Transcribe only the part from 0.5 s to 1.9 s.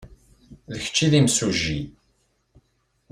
D kečč ay d imsujji.